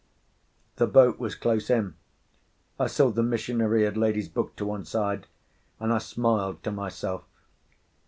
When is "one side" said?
4.65-5.27